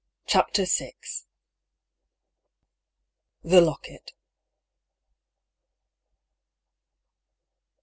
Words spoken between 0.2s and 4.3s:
CHAPTER VL THE LOCKET.